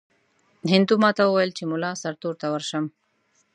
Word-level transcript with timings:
هندو 0.71 0.95
ماته 1.03 1.23
وویل 1.25 1.51
چې 1.57 1.63
مُلا 1.71 1.91
سرتور 2.03 2.33
ته 2.41 2.47
ورشم. 2.53 2.85